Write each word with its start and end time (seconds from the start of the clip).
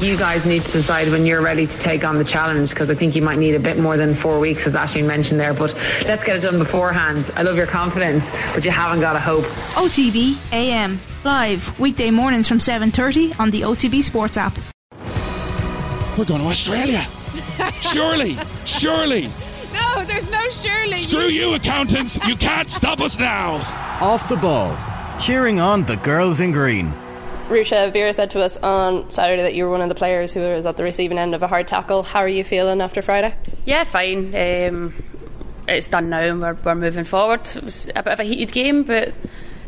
You 0.00 0.16
guys 0.18 0.44
need 0.44 0.60
to 0.62 0.72
decide 0.72 1.08
when 1.10 1.24
you're 1.24 1.40
ready 1.40 1.66
to 1.66 1.78
take 1.78 2.04
on 2.04 2.18
the 2.18 2.24
challenge 2.24 2.70
because 2.70 2.90
I 2.90 2.94
think 2.94 3.16
you 3.16 3.22
might 3.22 3.38
need 3.38 3.54
a 3.54 3.58
bit 3.58 3.78
more 3.78 3.96
than 3.96 4.14
four 4.14 4.38
weeks, 4.38 4.66
as 4.66 4.76
Ashley 4.76 5.00
mentioned 5.02 5.40
there. 5.40 5.54
But 5.54 5.74
let's 6.04 6.22
get 6.22 6.36
it 6.36 6.40
done 6.40 6.58
beforehand. 6.58 7.30
I 7.34 7.42
love 7.42 7.56
your 7.56 7.66
confidence, 7.66 8.30
but 8.54 8.64
you 8.64 8.70
haven't 8.70 9.00
got 9.00 9.16
a 9.16 9.18
hope. 9.18 9.44
OTB 9.74 10.52
AM 10.52 11.00
live 11.24 11.78
weekday 11.80 12.10
mornings 12.10 12.46
from 12.46 12.58
7:30 12.58 13.40
on 13.40 13.50
the 13.50 13.62
OTB 13.62 14.02
Sports 14.02 14.36
app. 14.36 14.56
We're 16.18 16.26
going 16.26 16.42
to 16.42 16.46
Australia. 16.48 17.00
surely, 17.80 18.36
surely. 18.64 19.30
No, 19.72 20.04
there's 20.04 20.30
no 20.30 20.40
surely. 20.48 20.92
Screw 20.92 21.26
you, 21.28 21.52
accountants. 21.54 22.16
You 22.26 22.36
can't 22.36 22.70
stop 22.70 23.00
us 23.00 23.18
now. 23.18 23.56
Off 24.00 24.26
the 24.26 24.36
ball, 24.36 24.74
cheering 25.20 25.60
on 25.60 25.84
the 25.84 25.96
girls 25.96 26.40
in 26.40 26.52
green. 26.52 26.94
Ruesha 27.48 27.92
Vera 27.92 28.12
said 28.12 28.30
to 28.30 28.40
us 28.40 28.56
on 28.56 29.08
Saturday 29.08 29.42
that 29.42 29.54
you 29.54 29.64
were 29.64 29.70
one 29.70 29.80
of 29.80 29.88
the 29.88 29.94
players 29.94 30.32
who 30.32 30.40
was 30.40 30.66
at 30.66 30.76
the 30.76 30.82
receiving 30.82 31.16
end 31.16 31.32
of 31.32 31.44
a 31.44 31.46
hard 31.46 31.68
tackle. 31.68 32.02
How 32.02 32.20
are 32.20 32.28
you 32.28 32.42
feeling 32.42 32.80
after 32.80 33.02
Friday? 33.02 33.36
Yeah, 33.64 33.84
fine. 33.84 34.34
Um, 34.34 34.94
it's 35.68 35.86
done 35.86 36.10
now 36.10 36.20
and 36.20 36.40
we're, 36.40 36.54
we're 36.54 36.74
moving 36.74 37.04
forward. 37.04 37.42
It 37.54 37.62
was 37.62 37.88
a 37.94 38.02
bit 38.02 38.12
of 38.12 38.20
a 38.20 38.24
heated 38.24 38.52
game, 38.52 38.82
but 38.82 39.14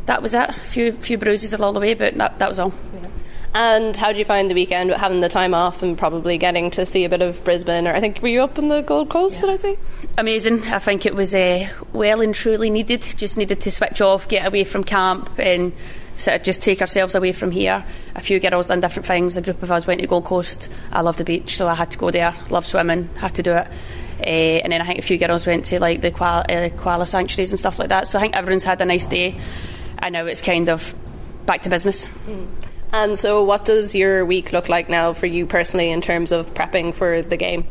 that 0.07 0.21
was 0.21 0.33
it. 0.33 0.49
A 0.49 0.53
few, 0.53 0.91
few 0.91 1.17
bruises 1.17 1.53
along 1.53 1.73
the 1.73 1.79
way, 1.79 1.93
but 1.93 2.15
that, 2.15 2.39
that 2.39 2.49
was 2.49 2.59
all. 2.59 2.73
Yeah. 2.93 3.07
And 3.53 3.95
how 3.95 4.09
did 4.09 4.17
you 4.17 4.25
find 4.25 4.49
the 4.49 4.55
weekend 4.55 4.91
having 4.91 5.21
the 5.21 5.29
time 5.29 5.53
off 5.53 5.81
and 5.81 5.97
probably 5.97 6.37
getting 6.37 6.71
to 6.71 6.85
see 6.85 7.05
a 7.05 7.09
bit 7.09 7.21
of 7.21 7.41
Brisbane? 7.45 7.87
Or 7.87 7.95
I 7.95 8.01
think 8.01 8.21
were 8.21 8.27
you 8.27 8.41
up 8.41 8.57
in 8.57 8.67
the 8.67 8.81
Gold 8.81 9.09
Coast? 9.09 9.35
Yeah. 9.35 9.47
Did 9.47 9.49
I 9.51 9.55
see? 9.55 9.77
Amazing. 10.17 10.63
I 10.67 10.79
think 10.79 11.05
it 11.05 11.15
was 11.15 11.33
uh, 11.33 11.69
well 11.93 12.19
and 12.19 12.35
truly 12.35 12.69
needed. 12.69 13.01
Just 13.01 13.37
needed 13.37 13.61
to 13.61 13.71
switch 13.71 14.01
off, 14.01 14.27
get 14.27 14.45
away 14.45 14.65
from 14.65 14.83
camp, 14.83 15.31
and 15.39 15.71
sort 16.19 16.35
of 16.35 16.43
just 16.43 16.61
take 16.61 16.81
ourselves 16.81 17.15
away 17.15 17.31
from 17.31 17.51
here. 17.51 17.85
A 18.15 18.21
few 18.21 18.39
girls 18.39 18.67
done 18.67 18.79
different 18.79 19.07
things. 19.07 19.37
A 19.37 19.41
group 19.41 19.63
of 19.63 19.71
us 19.71 19.87
went 19.87 20.01
to 20.01 20.07
Gold 20.07 20.25
Coast. 20.25 20.69
I 20.91 21.01
love 21.01 21.17
the 21.17 21.23
beach, 21.23 21.55
so 21.55 21.67
I 21.67 21.75
had 21.75 21.91
to 21.91 21.97
go 21.97 22.11
there. 22.11 22.35
Love 22.49 22.65
swimming, 22.65 23.09
had 23.17 23.35
to 23.35 23.43
do 23.43 23.53
it. 23.53 23.67
Uh, 24.19 24.59
and 24.63 24.73
then 24.73 24.81
I 24.81 24.85
think 24.85 24.99
a 24.99 25.01
few 25.01 25.17
girls 25.17 25.47
went 25.47 25.65
to 25.65 25.79
like 25.79 26.01
the 26.01 26.11
koala, 26.11 26.43
uh, 26.49 26.69
koala 26.69 27.07
sanctuaries 27.07 27.51
and 27.51 27.59
stuff 27.59 27.79
like 27.79 27.89
that. 27.89 28.07
So 28.07 28.17
I 28.17 28.21
think 28.21 28.35
everyone's 28.35 28.65
had 28.65 28.81
a 28.81 28.85
nice 28.85 29.07
day. 29.07 29.39
I 29.97 30.09
know 30.09 30.25
it's 30.25 30.41
kind 30.41 30.69
of 30.69 30.93
back 31.45 31.61
to 31.63 31.69
business. 31.69 32.05
Mm. 32.05 32.47
And 32.91 33.19
so, 33.19 33.43
what 33.43 33.65
does 33.65 33.93
your 33.93 34.25
week 34.25 34.51
look 34.51 34.67
like 34.67 34.89
now 34.89 35.13
for 35.13 35.27
you 35.27 35.45
personally 35.45 35.91
in 35.91 36.01
terms 36.01 36.31
of 36.31 36.53
prepping 36.53 36.93
for 36.93 37.21
the 37.21 37.37
game? 37.37 37.65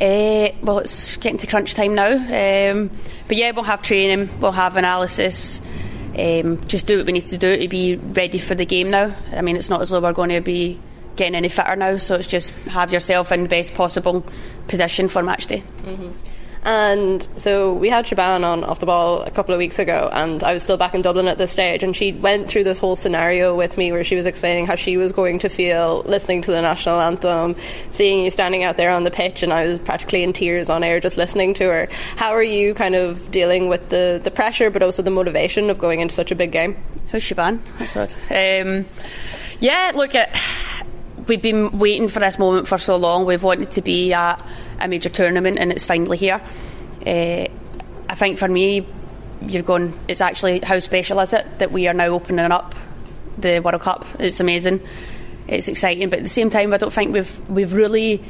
Uh, 0.00 0.50
well, 0.62 0.78
it's 0.78 1.16
getting 1.18 1.38
to 1.38 1.46
crunch 1.46 1.74
time 1.74 1.94
now. 1.94 2.12
Um, 2.12 2.90
but 3.28 3.36
yeah, 3.36 3.50
we'll 3.52 3.64
have 3.64 3.82
training, 3.82 4.40
we'll 4.40 4.52
have 4.52 4.76
analysis. 4.76 5.60
Um, 6.18 6.66
just 6.66 6.86
do 6.86 6.98
what 6.98 7.06
we 7.06 7.12
need 7.12 7.26
to 7.28 7.38
do 7.38 7.56
to 7.56 7.68
be 7.68 7.96
ready 7.96 8.38
for 8.38 8.54
the 8.54 8.66
game 8.66 8.90
now. 8.90 9.14
I 9.32 9.42
mean, 9.42 9.56
it's 9.56 9.70
not 9.70 9.80
as 9.80 9.90
though 9.90 10.00
we're 10.00 10.12
going 10.12 10.30
to 10.30 10.40
be 10.40 10.80
getting 11.16 11.34
any 11.34 11.48
fitter 11.48 11.76
now, 11.76 11.96
so 11.96 12.16
it's 12.16 12.26
just 12.26 12.52
have 12.66 12.92
yourself 12.92 13.32
in 13.32 13.44
the 13.44 13.48
best 13.48 13.74
possible 13.74 14.24
position 14.68 15.08
for 15.08 15.22
match 15.22 15.46
day. 15.46 15.62
Mm-hmm. 15.82 16.10
And 16.66 17.26
so 17.36 17.72
we 17.74 17.88
had 17.88 18.06
Siobhan 18.06 18.42
on 18.42 18.64
off 18.64 18.80
the 18.80 18.86
ball 18.86 19.22
a 19.22 19.30
couple 19.30 19.54
of 19.54 19.58
weeks 19.58 19.78
ago, 19.78 20.10
and 20.12 20.42
I 20.42 20.52
was 20.52 20.64
still 20.64 20.76
back 20.76 20.96
in 20.96 21.00
Dublin 21.02 21.28
at 21.28 21.38
this 21.38 21.52
stage, 21.52 21.84
and 21.84 21.94
she 21.94 22.12
went 22.12 22.48
through 22.48 22.64
this 22.64 22.76
whole 22.76 22.96
scenario 22.96 23.54
with 23.54 23.78
me 23.78 23.92
where 23.92 24.02
she 24.02 24.16
was 24.16 24.26
explaining 24.26 24.66
how 24.66 24.74
she 24.74 24.96
was 24.96 25.12
going 25.12 25.38
to 25.38 25.48
feel 25.48 26.02
listening 26.06 26.42
to 26.42 26.50
the 26.50 26.60
national 26.60 27.00
anthem, 27.00 27.54
seeing 27.92 28.24
you 28.24 28.32
standing 28.32 28.64
out 28.64 28.76
there 28.76 28.90
on 28.90 29.04
the 29.04 29.12
pitch, 29.12 29.44
and 29.44 29.52
I 29.52 29.64
was 29.64 29.78
practically 29.78 30.24
in 30.24 30.32
tears 30.32 30.68
on 30.68 30.82
air 30.82 30.98
just 30.98 31.16
listening 31.16 31.54
to 31.54 31.64
her. 31.66 31.88
How 32.16 32.32
are 32.32 32.42
you 32.42 32.74
kind 32.74 32.96
of 32.96 33.30
dealing 33.30 33.68
with 33.68 33.88
the, 33.90 34.20
the 34.24 34.32
pressure, 34.32 34.68
but 34.68 34.82
also 34.82 35.02
the 35.02 35.10
motivation 35.12 35.70
of 35.70 35.78
going 35.78 36.00
into 36.00 36.16
such 36.16 36.32
a 36.32 36.34
big 36.34 36.50
game? 36.50 36.76
Who's 37.12 37.22
Siobhan? 37.22 37.60
That's 37.78 37.94
right. 37.94 38.12
Um, 38.60 38.86
yeah, 39.60 39.92
look 39.94 40.16
at. 40.16 40.36
We've 41.28 41.42
been 41.42 41.78
waiting 41.78 42.08
for 42.08 42.18
this 42.18 42.40
moment 42.40 42.66
for 42.66 42.78
so 42.78 42.96
long. 42.96 43.24
We've 43.24 43.42
wanted 43.42 43.70
to 43.72 43.82
be 43.82 44.12
at 44.12 44.44
a 44.78 44.88
major 44.88 45.08
tournament, 45.08 45.58
and 45.58 45.72
it's 45.72 45.86
finally 45.86 46.16
here. 46.16 46.40
Uh, 47.06 47.46
I 48.08 48.14
think 48.14 48.38
for 48.38 48.48
me, 48.48 48.86
you're 49.42 49.62
going. 49.62 49.98
It's 50.08 50.20
actually 50.20 50.60
how 50.60 50.78
special 50.78 51.20
is 51.20 51.32
it 51.32 51.58
that 51.58 51.72
we 51.72 51.88
are 51.88 51.94
now 51.94 52.06
opening 52.06 52.52
up 52.52 52.74
the 53.38 53.60
World 53.60 53.80
Cup? 53.82 54.04
It's 54.18 54.40
amazing. 54.40 54.80
It's 55.48 55.68
exciting, 55.68 56.10
but 56.10 56.20
at 56.20 56.24
the 56.24 56.28
same 56.30 56.50
time, 56.50 56.72
I 56.74 56.76
don't 56.76 56.92
think 56.92 57.12
we've 57.12 57.48
we've 57.48 57.72
really 57.72 58.22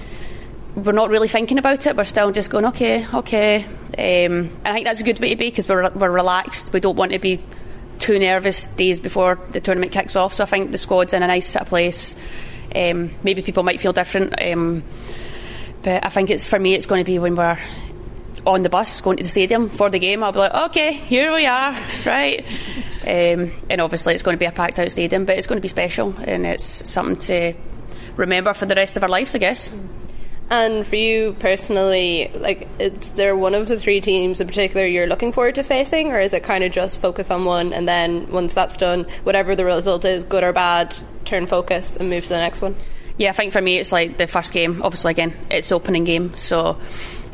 we're 0.76 0.92
not 0.92 1.08
really 1.08 1.28
thinking 1.28 1.58
about 1.58 1.86
it. 1.86 1.96
We're 1.96 2.04
still 2.04 2.30
just 2.32 2.50
going, 2.50 2.66
okay, 2.66 3.06
okay. 3.14 3.64
Um, 3.64 3.72
and 3.96 4.66
I 4.66 4.72
think 4.74 4.84
that's 4.84 5.00
a 5.00 5.04
good 5.04 5.18
way 5.18 5.30
to 5.30 5.36
be 5.36 5.48
because 5.48 5.68
we're 5.68 5.90
we're 5.90 6.10
relaxed. 6.10 6.72
We 6.72 6.80
don't 6.80 6.96
want 6.96 7.12
to 7.12 7.18
be 7.18 7.40
too 7.98 8.18
nervous 8.18 8.66
days 8.66 9.00
before 9.00 9.40
the 9.50 9.60
tournament 9.60 9.92
kicks 9.92 10.16
off. 10.16 10.34
So 10.34 10.44
I 10.44 10.46
think 10.46 10.70
the 10.70 10.78
squad's 10.78 11.14
in 11.14 11.22
a 11.22 11.26
nice 11.26 11.56
place. 11.64 12.14
Um, 12.74 13.10
maybe 13.22 13.40
people 13.40 13.62
might 13.62 13.80
feel 13.80 13.94
different. 13.94 14.34
Um, 14.40 14.84
but 15.86 16.04
I 16.04 16.08
think 16.08 16.30
it's 16.30 16.48
for 16.48 16.58
me, 16.58 16.74
it's 16.74 16.84
going 16.84 16.98
to 16.98 17.08
be 17.08 17.20
when 17.20 17.36
we're 17.36 17.56
on 18.44 18.62
the 18.62 18.68
bus 18.68 19.00
going 19.00 19.18
to 19.18 19.22
the 19.22 19.28
stadium 19.28 19.68
for 19.68 19.88
the 19.88 20.00
game. 20.00 20.24
I'll 20.24 20.32
be 20.32 20.40
like, 20.40 20.70
okay, 20.70 20.92
here 20.92 21.32
we 21.32 21.46
are, 21.46 21.80
right? 22.04 22.44
Um, 23.02 23.52
and 23.70 23.80
obviously, 23.80 24.12
it's 24.12 24.24
going 24.24 24.36
to 24.36 24.38
be 24.40 24.46
a 24.46 24.50
packed 24.50 24.80
out 24.80 24.90
stadium, 24.90 25.26
but 25.26 25.38
it's 25.38 25.46
going 25.46 25.58
to 25.58 25.62
be 25.62 25.68
special 25.68 26.12
and 26.18 26.44
it's 26.44 26.64
something 26.64 27.16
to 27.28 27.54
remember 28.16 28.52
for 28.52 28.66
the 28.66 28.74
rest 28.74 28.96
of 28.96 29.04
our 29.04 29.08
lives, 29.08 29.36
I 29.36 29.38
guess. 29.38 29.72
And 30.50 30.84
for 30.84 30.96
you 30.96 31.36
personally, 31.38 32.32
like, 32.34 32.66
is 32.80 33.12
there 33.12 33.36
one 33.36 33.54
of 33.54 33.68
the 33.68 33.78
three 33.78 34.00
teams 34.00 34.40
in 34.40 34.48
particular 34.48 34.84
you're 34.86 35.06
looking 35.06 35.30
forward 35.30 35.54
to 35.54 35.62
facing, 35.62 36.10
or 36.10 36.18
is 36.18 36.32
it 36.32 36.42
kind 36.42 36.64
of 36.64 36.72
just 36.72 37.00
focus 37.00 37.30
on 37.30 37.44
one 37.44 37.72
and 37.72 37.86
then 37.86 38.28
once 38.32 38.54
that's 38.54 38.76
done, 38.76 39.04
whatever 39.22 39.54
the 39.54 39.64
result 39.64 40.04
is, 40.04 40.24
good 40.24 40.42
or 40.42 40.52
bad, 40.52 40.96
turn 41.24 41.46
focus 41.46 41.96
and 41.96 42.10
move 42.10 42.24
to 42.24 42.30
the 42.30 42.38
next 42.38 42.60
one? 42.60 42.74
Yeah, 43.18 43.30
I 43.30 43.32
think 43.32 43.52
for 43.52 43.62
me 43.62 43.78
it's 43.78 43.92
like 43.92 44.18
the 44.18 44.26
first 44.26 44.52
game. 44.52 44.82
Obviously, 44.82 45.10
again, 45.12 45.34
it's 45.50 45.72
opening 45.72 46.04
game, 46.04 46.34
so 46.34 46.78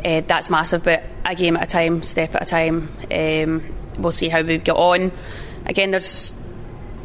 uh, 0.04 0.20
that's 0.26 0.48
massive. 0.48 0.84
But 0.84 1.03
a 1.25 1.34
game 1.34 1.56
at 1.56 1.65
a 1.65 1.66
time, 1.66 2.03
step 2.03 2.34
at 2.34 2.43
a 2.43 2.44
time. 2.44 2.88
Um, 3.10 3.75
we'll 3.98 4.12
see 4.12 4.28
how 4.28 4.42
we 4.42 4.59
get 4.59 4.76
on. 4.76 5.10
Again, 5.66 5.91
there's 5.91 6.37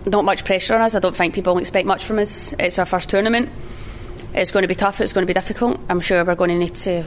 not 0.06 0.26
much 0.26 0.46
pressure 0.46 0.76
on 0.76 0.82
us. 0.82 0.96
I 0.96 1.00
don't 1.00 1.16
think 1.16 1.34
people 1.34 1.58
expect 1.58 1.88
much 1.88 2.06
from 2.06 2.20
us. 2.20 2.54
It's 2.60 2.78
our 2.78 2.86
first 2.86 3.10
tournament. 3.10 3.50
It's 4.34 4.52
going 4.52 4.62
to 4.62 4.68
be 4.68 4.76
tough. 4.76 5.02
It's 5.02 5.14
going 5.14 5.26
to 5.26 5.32
be 5.32 5.34
difficult. 5.34 5.82
I'm 5.90 6.00
sure 6.00 6.24
we're 6.24 6.36
going 6.36 6.52
to 6.52 6.58
need 6.58 6.76
to 6.76 7.04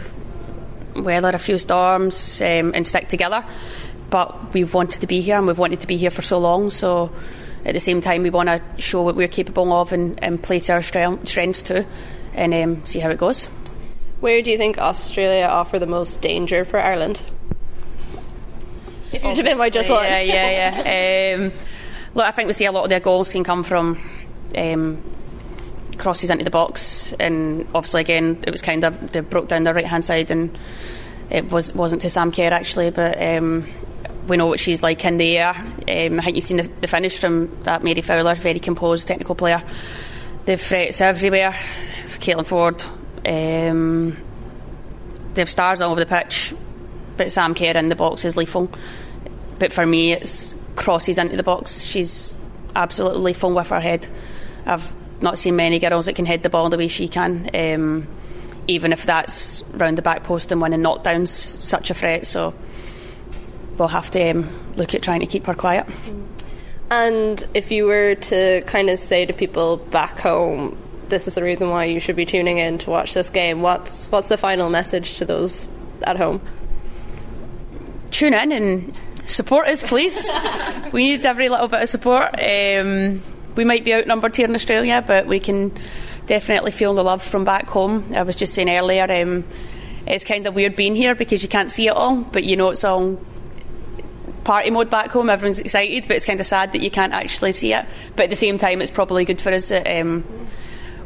weather 0.97 1.31
a 1.31 1.39
few 1.39 1.57
storms 1.59 2.41
um, 2.41 2.75
and 2.75 2.87
stick 2.87 3.09
together. 3.09 3.45
But 4.11 4.53
we've 4.53 4.75
wanted 4.75 5.03
to 5.03 5.07
be 5.07 5.21
here, 5.21 5.37
and 5.37 5.47
we've 5.47 5.59
wanted 5.59 5.81
to 5.81 5.87
be 5.87 5.97
here 5.97 6.11
for 6.11 6.23
so 6.23 6.41
long. 6.41 6.71
So 6.71 7.13
at 7.65 7.75
the 7.75 7.81
same 7.81 8.01
time, 8.01 8.23
we 8.23 8.31
want 8.31 8.49
to 8.49 8.63
show 8.81 9.03
what 9.03 9.17
we're 9.17 9.29
capable 9.29 9.73
of 9.73 9.93
and, 9.93 10.23
and 10.23 10.43
play 10.43 10.59
to 10.61 10.73
our 10.73 10.83
strengths 10.83 11.63
too, 11.63 11.85
and 12.35 12.55
um, 12.55 12.87
see 12.87 13.01
how 13.01 13.11
it 13.11 13.19
goes. 13.19 13.47
Where 14.21 14.43
do 14.43 14.51
you 14.51 14.59
think 14.59 14.79
Australia 14.79 15.47
offer 15.47 15.79
the 15.79 15.87
most 15.87 16.21
danger 16.21 16.65
for 16.65 16.79
Ireland? 16.79 17.23
If 19.13 19.25
you're 19.25 19.35
been 19.35 19.59
my 19.59 19.71
just. 19.71 19.89
Yeah, 19.89 20.21
yeah, 20.21 20.83
yeah. 20.85 21.37
um, 21.39 21.53
look, 22.15 22.27
I 22.27 22.31
think 22.31 22.47
we 22.47 22.53
see 22.53 22.67
a 22.67 22.73
lot 22.73 22.85
of 22.85 22.91
their 22.91 23.01
goals 23.01 23.31
can 23.31 23.45
come 23.45 23.63
from 23.63 23.99
um, 24.57 25.03
crosses 25.99 26.31
into 26.31 26.45
the 26.45 26.51
box, 26.51 27.13
and 27.19 27.67
obviously, 27.75 28.03
again, 28.03 28.43
it 28.47 28.51
was 28.51 28.63
kind 28.63 28.85
of 28.85 29.13
they 29.13 29.21
broke 29.21 29.49
down 29.49 29.65
the 29.65 29.75
right 29.75 29.87
hand 29.87 30.05
side, 30.05 30.31
and 30.31 30.57
it 31.31 31.51
was 31.51 31.75
wasn't 31.75 32.03
to 32.03 32.11
Sam 32.11 32.31
Kerr 32.31 32.53
actually, 32.53 32.91
but 32.91 33.21
um, 33.21 33.67
we 34.27 34.37
know 34.37 34.47
what 34.47 34.61
she's 34.61 34.83
like 34.83 35.05
in 35.05 35.17
the 35.17 35.39
air. 35.39 35.55
Um, 35.57 36.21
I 36.21 36.25
think 36.25 36.37
you've 36.37 36.45
seen 36.45 36.59
the, 36.59 36.71
the, 36.81 36.89
finish 36.89 37.19
from 37.19 37.63
that 37.63 37.83
Mary 37.83 38.03
Fowler, 38.03 38.35
very 38.35 38.61
composed 38.61 39.07
technical 39.09 39.35
player. 39.35 39.63
The 40.45 40.57
threats 40.57 41.01
everywhere. 41.01 41.55
Caitlin 42.21 42.47
Foord. 42.47 42.83
Um, 43.27 44.17
they 45.35 45.41
have 45.41 45.51
stars 45.51 45.81
all 45.81 45.93
over 45.93 46.01
the 46.01 46.07
pitch, 46.07 46.55
but 47.17 47.33
Sam 47.33 47.55
Kerr 47.55 47.77
in 47.77 47.89
the 47.89 47.97
box 47.97 48.25
is 48.25 48.37
lethal. 48.37 48.71
But 49.59 49.73
for 49.73 49.87
me, 49.87 50.13
it's 50.13 50.55
crosses 50.77 51.19
into 51.19 51.37
the 51.37 51.43
box. 51.43 51.83
She's 51.83 52.37
absolutely 52.75 53.23
lethal 53.23 53.55
with 53.55 53.69
her 53.69 53.81
head. 53.81 54.09
I've 54.67 54.95
not 55.23 55.39
seen 55.39 55.57
many 55.57 55.79
girls 55.79 56.07
that 56.07 56.15
can 56.15 56.25
head 56.25 56.43
the 56.43 56.51
ball 56.51 56.71
the 56.71 56.79
way 56.79 56.89
she 56.89 57.09
can. 57.09 57.51
Um, 57.55 58.09
even 58.67 58.93
if 58.93 59.05
that's 59.05 59.63
round 59.73 59.99
the 59.99 60.03
back 60.03 60.25
post 60.25 60.53
and 60.53 60.61
winning 60.61 60.81
knockdowns, 60.81 61.29
such 61.29 61.91
a 61.91 61.95
threat. 61.95 62.27
So 62.27 62.55
we'll 63.81 63.89
have 63.89 64.11
to 64.11 64.31
um, 64.31 64.47
look 64.77 64.95
at 64.95 65.03
trying 65.03 65.21
to 65.21 65.27
keep 65.27 65.47
her 65.47 65.55
quiet. 65.55 65.89
And 66.91 67.43
if 67.55 67.71
you 67.71 67.87
were 67.87 68.15
to 68.15 68.63
kind 68.67 68.91
of 68.91 68.99
say 68.99 69.25
to 69.25 69.33
people 69.33 69.79
back 69.79 70.21
home, 70.21 70.77
this 71.09 71.27
is 71.27 71.35
the 71.35 71.43
reason 71.43 71.71
why 71.71 71.87
you 71.87 71.99
should 71.99 72.15
be 72.15 72.27
tuning 72.27 72.59
in 72.59 72.79
to 72.79 72.91
watch 72.91 73.15
this 73.15 73.31
game, 73.31 73.63
what's 73.63 74.07
what's 74.13 74.29
the 74.29 74.37
final 74.37 74.71
message 74.71 75.19
to 75.19 75.25
those 75.25 75.67
at 76.03 76.17
home? 76.17 76.41
Tune 78.11 78.35
in 78.35 78.53
and 78.53 78.95
support 79.25 79.67
us, 79.67 79.83
please. 79.83 80.29
we 80.93 81.05
need 81.05 81.25
every 81.25 81.49
little 81.49 81.69
bit 81.69 81.83
of 81.83 81.89
support. 81.89 82.35
Um, 82.35 83.23
we 83.57 83.65
might 83.65 83.85
be 83.85 83.95
outnumbered 83.95 84.37
here 84.37 84.47
in 84.47 84.55
Australia, 84.55 85.03
but 85.05 85.27
we 85.27 85.41
can 85.41 85.73
definitely 86.27 86.71
feel 86.71 86.95
the 86.95 87.03
love 87.03 87.23
from 87.23 87.45
back 87.45 87.67
home. 87.69 88.13
I 88.15 88.23
was 88.23 88.37
just 88.37 88.53
saying 88.53 88.69
earlier, 88.69 89.11
um, 89.11 89.45
it's 90.07 90.25
kind 90.25 90.47
of 90.47 90.55
weird 90.55 90.77
being 90.77 90.95
here 90.95 91.15
because 91.15 91.43
you 91.43 91.49
can't 91.49 91.71
see 91.71 91.87
it 91.87 91.93
all, 91.93 92.17
but 92.17 92.45
you 92.45 92.57
know 92.57 92.71
it's 92.71 92.85
all 92.85 93.19
party 94.45 94.71
mode 94.71 94.91
back 94.91 95.11
home. 95.11 95.31
Everyone's 95.31 95.61
excited, 95.61 96.09
but 96.09 96.17
it's 96.17 96.27
kind 96.27 96.41
of 96.41 96.47
sad 96.47 96.73
that 96.73 96.81
you 96.81 96.91
can't 96.91 97.13
actually 97.13 97.53
see 97.53 97.73
it. 97.73 97.87
But 98.17 98.25
at 98.25 98.31
the 98.31 98.37
same 98.37 98.59
time, 98.59 98.81
it's 98.81 98.91
probably 98.91 99.25
good 99.25 99.41
for 99.41 99.53
us 99.53 99.69
that 99.69 99.87
um, 100.01 100.25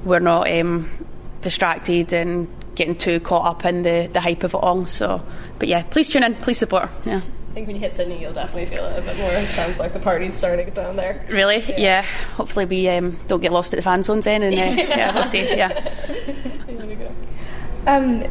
we're 0.04 0.20
not 0.20 0.50
um, 0.50 1.06
distracted 1.42 2.12
and 2.12 2.48
getting 2.74 2.96
too 2.96 3.20
caught 3.20 3.46
up 3.46 3.64
in 3.64 3.82
the, 3.82 4.08
the 4.12 4.20
hype 4.20 4.42
of 4.42 4.54
it 4.54 4.58
all. 4.58 4.86
So, 4.86 5.22
but 5.58 5.68
yeah, 5.68 5.82
please 5.82 6.08
tune 6.08 6.22
in, 6.22 6.34
please 6.34 6.58
support. 6.58 6.88
Yeah. 7.04 7.20
I 7.50 7.54
think 7.54 7.68
when 7.68 7.76
you 7.76 7.80
hit 7.80 7.94
Sydney, 7.94 8.20
you'll 8.20 8.32
definitely 8.32 8.66
feel 8.66 8.84
it 8.84 8.98
a 8.98 9.02
bit 9.02 9.16
more. 9.16 9.30
It 9.30 9.46
sounds 9.46 9.78
like 9.78 9.92
the 9.92 10.00
party's 10.00 10.34
starting 10.34 10.70
down 10.70 10.96
there. 10.96 11.24
Really? 11.30 11.62
Yeah. 11.78 12.02
Hopefully 12.34 12.64
we 12.64 12.88
um, 12.88 13.16
don't 13.28 13.40
get 13.40 13.52
lost 13.52 13.72
at 13.72 13.76
the 13.76 13.82
fan 13.82 14.02
zones 14.02 14.24
then, 14.24 14.42
and 14.42 14.54
uh, 14.54 14.58
yeah, 14.58 15.14
we'll 15.14 15.24
see. 15.24 15.56
Yeah. 15.56 15.70
Um, 17.86 18.24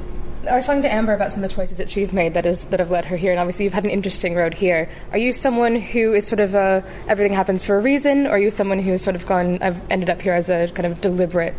I 0.50 0.56
was 0.56 0.66
talking 0.66 0.82
to 0.82 0.92
Amber 0.92 1.14
about 1.14 1.32
some 1.32 1.42
of 1.42 1.50
the 1.50 1.56
choices 1.56 1.78
that 1.78 1.90
she's 1.90 2.12
made 2.12 2.34
that 2.34 2.46
is 2.46 2.66
that 2.66 2.82
have 2.82 2.92
led 2.92 3.06
her 3.06 3.16
here, 3.16 3.32
and 3.32 3.40
obviously 3.40 3.64
you've 3.64 3.74
had 3.74 3.86
an 3.86 3.90
interesting 3.90 4.36
road 4.36 4.54
here. 4.54 4.90
Are 5.12 5.18
you 5.18 5.32
someone 5.32 5.76
who 5.76 6.14
is 6.14 6.28
sort 6.28 6.42
of 6.42 6.54
a 6.54 6.84
everything 7.08 7.34
happens 7.34 7.64
for 7.64 7.78
a 7.78 7.82
reason, 7.82 8.28
or 8.28 8.32
are 8.32 8.40
you 8.40 8.52
someone 8.52 8.80
who 8.80 8.92
has 8.92 9.02
sort 9.02 9.16
of 9.16 9.26
gone? 9.26 9.60
I've 9.62 9.90
ended 9.90 10.10
up 10.10 10.22
here 10.22 10.34
as 10.34 10.50
a 10.50 10.68
kind 10.68 10.86
of 10.86 11.00
deliberate 11.00 11.56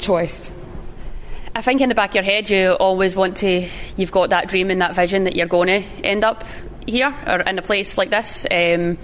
choice. 0.00 0.50
I 1.54 1.62
think 1.62 1.80
in 1.80 1.88
the 1.88 1.94
back 1.94 2.10
of 2.10 2.14
your 2.16 2.24
head, 2.24 2.50
you 2.50 2.72
always 2.72 3.14
want 3.14 3.36
to. 3.38 3.66
You've 3.96 4.12
got 4.12 4.30
that 4.30 4.48
dream 4.48 4.70
and 4.70 4.80
that 4.80 4.94
vision 4.96 5.24
that 5.24 5.36
you're 5.36 5.46
going 5.46 5.68
to 5.68 5.88
end 6.04 6.24
up 6.24 6.44
here 6.86 7.14
or 7.26 7.40
in 7.40 7.58
a 7.58 7.62
place 7.62 7.96
like 7.96 8.10
this. 8.10 8.44
Um, 8.50 8.98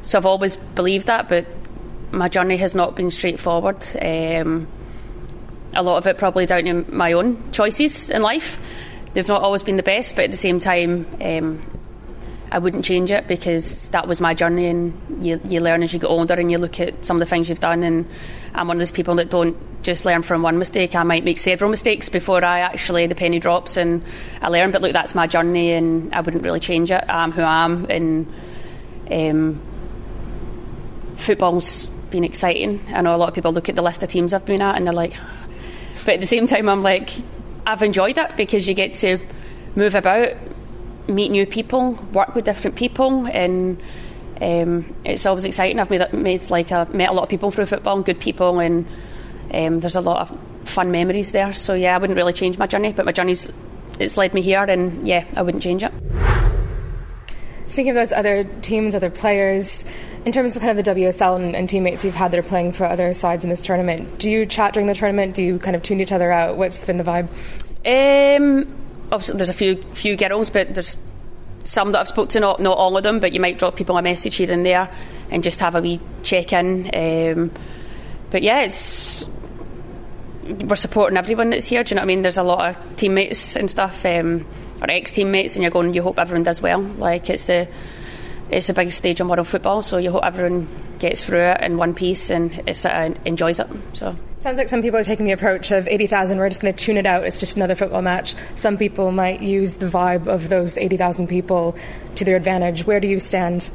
so 0.00 0.18
I've 0.18 0.26
always 0.26 0.56
believed 0.56 1.06
that, 1.08 1.28
but 1.28 1.46
my 2.12 2.28
journey 2.28 2.56
has 2.56 2.74
not 2.74 2.96
been 2.96 3.10
straightforward. 3.10 3.84
Um, 4.00 4.68
a 5.74 5.82
lot 5.82 5.98
of 5.98 6.06
it 6.06 6.18
probably 6.18 6.46
down 6.46 6.64
to 6.64 6.84
my 6.90 7.12
own 7.12 7.50
choices 7.52 8.08
in 8.08 8.22
life. 8.22 8.84
They've 9.14 9.28
not 9.28 9.42
always 9.42 9.62
been 9.62 9.76
the 9.76 9.82
best, 9.82 10.16
but 10.16 10.24
at 10.24 10.30
the 10.30 10.36
same 10.36 10.60
time, 10.60 11.06
um, 11.20 11.62
I 12.50 12.58
wouldn't 12.58 12.84
change 12.84 13.10
it 13.10 13.26
because 13.26 13.88
that 13.90 14.08
was 14.08 14.20
my 14.20 14.34
journey, 14.34 14.66
and 14.66 15.24
you, 15.24 15.40
you 15.44 15.60
learn 15.60 15.82
as 15.82 15.92
you 15.92 15.98
get 15.98 16.08
older, 16.08 16.34
and 16.34 16.50
you 16.50 16.58
look 16.58 16.80
at 16.80 17.04
some 17.04 17.16
of 17.16 17.20
the 17.20 17.26
things 17.26 17.48
you've 17.48 17.60
done. 17.60 17.82
And 17.82 18.08
I'm 18.54 18.68
one 18.68 18.76
of 18.76 18.78
those 18.78 18.90
people 18.90 19.16
that 19.16 19.28
don't 19.28 19.56
just 19.82 20.04
learn 20.04 20.22
from 20.22 20.42
one 20.42 20.58
mistake. 20.58 20.94
I 20.94 21.02
might 21.02 21.24
make 21.24 21.38
several 21.38 21.70
mistakes 21.70 22.08
before 22.08 22.44
I 22.44 22.60
actually 22.60 23.06
the 23.06 23.14
penny 23.14 23.38
drops 23.38 23.76
and 23.76 24.02
I 24.40 24.48
learn. 24.48 24.70
But 24.70 24.82
look, 24.82 24.92
that's 24.92 25.14
my 25.14 25.26
journey, 25.26 25.72
and 25.72 26.14
I 26.14 26.20
wouldn't 26.20 26.42
really 26.44 26.60
change 26.60 26.90
it. 26.90 27.04
I'm 27.08 27.32
who 27.32 27.42
I 27.42 27.64
am, 27.64 27.86
and 27.90 28.32
um, 29.10 29.62
football's 31.16 31.88
been 32.10 32.24
exciting. 32.24 32.80
I 32.94 33.02
know 33.02 33.14
a 33.14 33.18
lot 33.18 33.28
of 33.28 33.34
people 33.34 33.52
look 33.52 33.68
at 33.68 33.76
the 33.76 33.82
list 33.82 34.02
of 34.02 34.08
teams 34.08 34.32
I've 34.32 34.46
been 34.46 34.62
at, 34.62 34.76
and 34.76 34.86
they're 34.86 34.92
like, 34.92 35.14
but 36.08 36.14
at 36.14 36.20
the 36.20 36.26
same 36.26 36.46
time, 36.46 36.70
I'm 36.70 36.82
like, 36.82 37.10
I've 37.66 37.82
enjoyed 37.82 38.16
it 38.16 38.34
because 38.34 38.66
you 38.66 38.72
get 38.72 38.94
to 38.94 39.18
move 39.76 39.94
about, 39.94 40.32
meet 41.06 41.30
new 41.30 41.44
people, 41.44 42.02
work 42.14 42.34
with 42.34 42.46
different 42.46 42.76
people, 42.78 43.26
and 43.26 43.78
um, 44.40 44.94
it's 45.04 45.26
always 45.26 45.44
exciting. 45.44 45.78
I've 45.78 45.90
made, 45.90 46.10
made 46.14 46.48
like 46.48 46.70
a, 46.70 46.88
met 46.94 47.10
a 47.10 47.12
lot 47.12 47.24
of 47.24 47.28
people 47.28 47.50
through 47.50 47.66
football, 47.66 48.00
good 48.00 48.20
people, 48.20 48.58
and 48.58 48.86
um, 49.52 49.80
there's 49.80 49.96
a 49.96 50.00
lot 50.00 50.30
of 50.30 50.38
fun 50.66 50.90
memories 50.90 51.32
there. 51.32 51.52
So 51.52 51.74
yeah, 51.74 51.94
I 51.94 51.98
wouldn't 51.98 52.16
really 52.16 52.32
change 52.32 52.56
my 52.56 52.66
journey, 52.66 52.94
but 52.94 53.04
my 53.04 53.12
journey's 53.12 53.52
it's 54.00 54.16
led 54.16 54.32
me 54.32 54.40
here, 54.40 54.64
and 54.64 55.06
yeah, 55.06 55.26
I 55.36 55.42
wouldn't 55.42 55.62
change 55.62 55.82
it. 55.82 55.92
Speaking 57.68 57.90
of 57.90 57.96
those 57.96 58.12
other 58.12 58.44
teams, 58.44 58.94
other 58.94 59.10
players, 59.10 59.84
in 60.24 60.32
terms 60.32 60.56
of 60.56 60.62
kind 60.62 60.76
of 60.76 60.84
the 60.84 60.90
WSL 60.90 61.36
and, 61.36 61.54
and, 61.54 61.68
teammates 61.68 62.04
you've 62.04 62.14
had 62.14 62.32
that 62.32 62.38
are 62.38 62.42
playing 62.42 62.72
for 62.72 62.86
other 62.86 63.14
sides 63.14 63.44
in 63.44 63.50
this 63.50 63.62
tournament, 63.62 64.18
do 64.18 64.30
you 64.30 64.46
chat 64.46 64.74
during 64.74 64.86
the 64.86 64.94
tournament? 64.94 65.34
Do 65.34 65.42
you 65.42 65.58
kind 65.58 65.76
of 65.76 65.82
tune 65.82 66.00
each 66.00 66.12
other 66.12 66.32
out? 66.32 66.56
What's 66.56 66.84
been 66.84 66.96
the 66.96 67.04
vibe? 67.04 67.28
Um, 67.86 68.74
obviously, 69.12 69.36
there's 69.36 69.50
a 69.50 69.54
few 69.54 69.82
few 69.94 70.16
girls, 70.16 70.50
but 70.50 70.74
there's 70.74 70.98
some 71.64 71.92
that 71.92 72.00
I've 72.00 72.08
spoke 72.08 72.30
to, 72.30 72.40
not 72.40 72.60
not 72.60 72.76
all 72.78 72.96
of 72.96 73.02
them, 73.02 73.18
but 73.18 73.32
you 73.32 73.40
might 73.40 73.58
drop 73.58 73.76
people 73.76 73.96
a 73.98 74.02
message 74.02 74.36
here 74.36 74.50
and 74.50 74.64
there 74.64 74.90
and 75.30 75.44
just 75.44 75.60
have 75.60 75.74
a 75.74 75.82
wee 75.82 76.00
check 76.22 76.52
in. 76.52 76.90
Um, 76.94 77.50
but 78.30 78.42
yeah, 78.42 78.62
it's 78.62 79.26
we're 80.48 80.76
supporting 80.76 81.16
everyone 81.16 81.50
that's 81.50 81.66
here. 81.66 81.84
Do 81.84 81.90
you 81.90 81.96
know 81.96 82.00
what 82.00 82.04
I 82.04 82.06
mean? 82.06 82.22
There's 82.22 82.38
a 82.38 82.42
lot 82.42 82.76
of 82.76 82.96
teammates 82.96 83.56
and 83.56 83.70
stuff, 83.70 84.04
um, 84.06 84.46
or 84.80 84.90
ex 84.90 85.12
teammates, 85.12 85.56
and 85.56 85.62
you're 85.62 85.70
going. 85.70 85.94
You 85.94 86.02
hope 86.02 86.18
everyone 86.18 86.44
does 86.44 86.60
well. 86.60 86.80
Like 86.80 87.30
it's 87.30 87.48
a 87.50 87.68
it's 88.50 88.68
a 88.68 88.74
big 88.74 88.92
stage 88.92 89.20
in 89.20 89.28
world 89.28 89.46
football, 89.46 89.82
so 89.82 89.98
you 89.98 90.10
hope 90.10 90.24
everyone 90.24 90.68
gets 90.98 91.24
through 91.24 91.40
it 91.40 91.60
in 91.60 91.76
one 91.76 91.94
piece 91.94 92.28
and 92.28 92.62
it's, 92.66 92.84
uh, 92.84 93.14
enjoys 93.24 93.60
it. 93.60 93.68
So 93.92 94.16
sounds 94.38 94.58
like 94.58 94.68
some 94.68 94.82
people 94.82 94.98
are 94.98 95.04
taking 95.04 95.26
the 95.26 95.32
approach 95.32 95.70
of 95.70 95.86
eighty 95.86 96.06
thousand. 96.06 96.38
We're 96.38 96.48
just 96.48 96.62
going 96.62 96.74
to 96.74 96.84
tune 96.84 96.96
it 96.96 97.06
out. 97.06 97.24
It's 97.24 97.38
just 97.38 97.56
another 97.56 97.74
football 97.74 98.02
match. 98.02 98.34
Some 98.54 98.76
people 98.78 99.12
might 99.12 99.42
use 99.42 99.76
the 99.76 99.86
vibe 99.86 100.26
of 100.26 100.48
those 100.48 100.78
eighty 100.78 100.96
thousand 100.96 101.28
people 101.28 101.76
to 102.14 102.24
their 102.24 102.36
advantage. 102.36 102.86
Where 102.86 103.00
do 103.00 103.08
you 103.08 103.20
stand? 103.20 103.70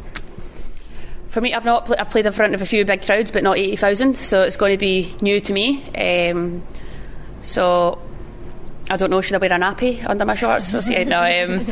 For 1.29 1.41
me, 1.41 1.53
I've 1.53 1.65
not 1.65 1.85
pl- 1.85 1.95
I've 1.99 2.09
played 2.09 2.25
in 2.25 2.33
front 2.33 2.53
of 2.53 2.61
a 2.61 2.65
few 2.65 2.85
big 2.85 3.03
crowds, 3.03 3.31
but 3.31 3.43
not 3.43 3.57
eighty 3.57 3.75
thousand. 3.75 4.17
So 4.17 4.41
it's 4.41 4.57
going 4.57 4.71
to 4.71 4.77
be 4.77 5.15
new 5.21 5.39
to 5.39 5.53
me. 5.53 5.83
Um, 5.93 6.63
so 7.41 7.99
I 8.89 8.97
don't 8.97 9.09
know, 9.09 9.21
should 9.21 9.35
I 9.35 9.37
wear 9.37 9.53
a 9.53 9.55
nappy 9.55 10.07
under 10.07 10.25
my 10.25 10.35
shorts? 10.35 10.73
No, 10.73 11.23
um, 11.23 11.65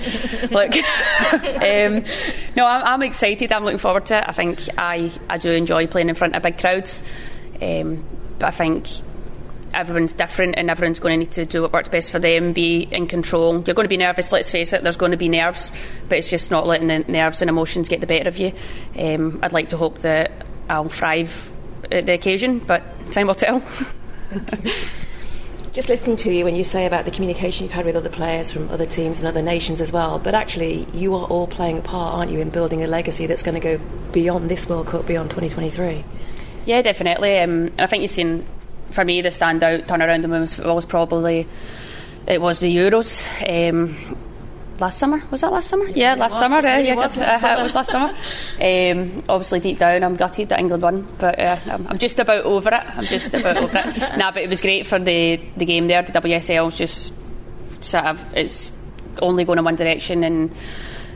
look, 0.50 0.76
um, 1.34 2.06
no, 2.56 2.66
I'm, 2.66 2.86
I'm, 2.86 3.04
excited. 3.04 3.52
I'm 3.52 3.66
looking 3.66 3.80
forward 3.80 4.06
to 4.08 4.18
it. 4.18 4.24
I 4.28 4.32
think 4.32 4.62
I, 4.78 5.12
I 5.30 5.38
do 5.38 5.52
enjoy 5.52 5.88
playing 5.88 6.10
in 6.10 6.16
front 6.16 6.36
of 6.36 6.44
big 6.44 6.58
crowds, 6.58 7.04
um, 7.62 8.04
but 8.40 8.48
I 8.48 8.52
think 8.52 8.88
everyone's 9.74 10.14
different 10.14 10.56
and 10.58 10.70
everyone's 10.70 11.00
going 11.00 11.14
to 11.14 11.26
need 11.26 11.32
to 11.34 11.46
do 11.46 11.62
what 11.64 11.74
works 11.74 11.90
best 11.90 12.12
for 12.12 12.20
them, 12.20 12.54
be 12.54 12.82
in 12.84 13.08
control. 13.08 13.62
You're 13.62 13.76
going 13.76 13.86
to 13.86 13.90
be 13.90 13.98
nervous, 13.98 14.32
let's 14.32 14.50
face 14.50 14.72
it, 14.74 14.84
there's 14.84 14.98
going 14.98 15.12
to 15.12 15.18
be 15.18 15.30
nerves, 15.30 15.72
but 16.08 16.18
it's 16.18 16.30
just 16.30 16.50
not 16.50 16.66
letting 16.66 16.88
the 16.88 17.00
nerves 17.00 17.42
and 17.42 17.50
emotions 17.50 17.90
get 17.90 18.00
the 18.00 18.08
better 18.08 18.30
of 18.30 18.38
you. 18.38 18.54
Um, 18.98 19.40
I'd 19.44 19.54
like 19.54 19.70
to 19.70 19.78
hope 19.78 20.00
that 20.00 20.32
I'll 20.70 20.90
thrive 20.90 21.52
at 21.92 22.06
the 22.06 22.14
occasion, 22.14 22.60
but 22.60 22.84
time 23.12 23.28
will 23.28 23.34
tell. 23.34 23.62
just 25.72 25.88
listening 25.88 26.18
to 26.18 26.32
you 26.32 26.44
when 26.44 26.56
you 26.56 26.64
say 26.64 26.86
about 26.86 27.06
the 27.06 27.12
communication 27.12 27.64
you've 27.64 27.74
had 27.74 27.86
with 27.86 27.96
other 27.96 28.10
players 28.10 28.52
from 28.52 28.70
other 28.70 28.86
teams 28.86 29.20
and 29.20 29.28
other 29.28 29.42
nations 29.42 29.80
as 29.80 29.94
well, 29.94 30.20
but 30.20 30.36
actually 30.36 30.86
you 30.94 31.16
are 31.16 31.26
all 31.26 31.48
playing 31.48 31.78
a 31.78 31.82
part, 31.82 32.14
aren't 32.16 32.32
you, 32.32 32.40
in 32.40 32.50
building 32.50 32.84
a 32.84 32.88
legacy 32.88 33.26
that's 33.26 33.42
going 33.42 33.60
to 33.60 33.78
go 33.78 33.84
beyond 34.12 34.50
this 34.50 34.68
World 34.68 34.88
Cup, 34.88 35.08
beyond 35.08 35.30
2023? 35.30 36.04
Yeah, 36.66 36.82
definitely. 36.82 37.40
Um, 37.40 37.68
and 37.68 37.82
I 37.82 37.86
think 37.88 38.02
you've 38.02 38.12
seen, 38.12 38.46
for 38.92 39.06
me, 39.06 39.22
the 39.22 39.30
standout 39.30 39.88
turnaround 39.88 40.24
in 40.24 40.30
women's 40.30 40.58
was 40.58 40.86
probably 40.86 41.48
it 42.28 42.42
was 42.42 42.60
the 42.60 42.76
Euros. 42.76 43.26
Um, 43.48 43.96
last 44.82 44.98
summer. 44.98 45.22
Was 45.32 45.42
that 45.42 45.52
last 45.52 45.70
summer? 45.70 45.88
Yeah, 45.90 46.16
last 46.16 46.38
summer. 46.38 46.58
Uh, 46.58 46.78
yeah, 46.80 46.96
was 46.96 47.16
last 47.16 47.44
uh, 47.44 47.56
it 47.60 47.64
was 47.64 47.76
last 47.76 47.92
summer. 47.92 48.16
Um, 48.62 49.24
obviously, 49.30 49.60
deep 49.60 49.80
down, 49.80 50.04
I'm 50.04 50.16
gutted 50.16 50.50
that 50.50 50.60
England 50.60 50.84
won, 50.84 51.08
but 51.18 51.40
uh, 51.40 51.58
I'm, 51.68 51.88
I'm, 51.88 51.98
just 51.98 52.20
about 52.20 52.44
over 52.44 52.70
it. 52.70 52.98
I'm 52.98 53.06
just 53.06 53.34
about 53.34 53.58
over 53.58 53.78
it. 53.78 53.98
Nah, 54.18 54.32
but 54.32 54.44
it 54.44 54.50
was 54.50 54.62
great 54.62 54.86
for 54.86 55.00
the 55.00 55.40
the 55.58 55.66
game 55.66 55.88
there. 55.88 56.02
The 56.04 56.12
WSL 56.12 56.76
just 56.76 57.14
sort 57.84 58.06
of 58.06 58.34
it's 58.36 58.72
only 59.22 59.46
going 59.46 59.60
in 59.60 59.66
one 59.66 59.76
direction, 59.76 60.24
and 60.24 60.54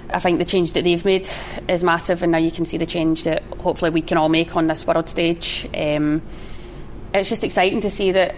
I 0.09 0.19
think 0.19 0.39
the 0.39 0.45
change 0.45 0.73
that 0.73 0.83
they've 0.83 1.03
made 1.03 1.29
is 1.67 1.83
massive, 1.83 2.23
and 2.23 2.31
now 2.31 2.37
you 2.37 2.51
can 2.51 2.65
see 2.65 2.77
the 2.77 2.85
change 2.85 3.23
that 3.25 3.43
hopefully 3.59 3.91
we 3.91 4.01
can 4.01 4.17
all 4.17 4.29
make 4.29 4.55
on 4.55 4.67
this 4.67 4.87
world 4.87 5.09
stage. 5.09 5.67
Um, 5.75 6.21
it's 7.13 7.29
just 7.29 7.43
exciting 7.43 7.81
to 7.81 7.91
see 7.91 8.11
that. 8.11 8.35